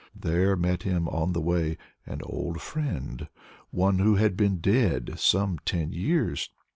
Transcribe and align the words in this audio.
There 0.19 0.55
met 0.55 0.81
him 0.81 1.07
on 1.09 1.33
the 1.33 1.39
way 1.41 1.77
an 2.07 2.21
old 2.23 2.59
friend, 2.59 3.27
one 3.69 3.99
who 3.99 4.15
had 4.15 4.35
been 4.35 4.57
dead 4.57 5.13
some 5.19 5.59
ten 5.63 5.91
years. 5.93 6.49